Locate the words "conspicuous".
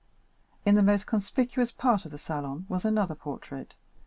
1.05-1.71